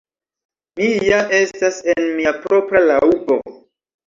Mi 0.79 0.87
ja 1.09 1.19
estas 1.41 1.77
en 1.95 2.09
mia 2.17 2.35
propra 2.47 2.83
laŭbo. 2.89 3.39